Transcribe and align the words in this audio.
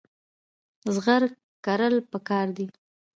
زغر 0.95 1.21
کرل 1.65 1.95
پکار 2.11 2.47
دي. 2.57 2.65